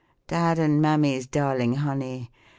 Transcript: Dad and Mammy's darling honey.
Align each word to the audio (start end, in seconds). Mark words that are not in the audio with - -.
Dad 0.25 0.57
and 0.57 0.81
Mammy's 0.81 1.27
darling 1.27 1.75
honey. 1.75 2.31